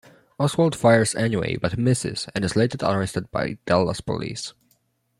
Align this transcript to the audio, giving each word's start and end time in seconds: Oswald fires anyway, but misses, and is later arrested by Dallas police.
Oswald 0.39 0.75
fires 0.75 1.13
anyway, 1.13 1.57
but 1.57 1.77
misses, 1.77 2.27
and 2.33 2.43
is 2.43 2.55
later 2.55 2.75
arrested 2.83 3.29
by 3.29 3.59
Dallas 3.67 4.01
police. 4.01 4.55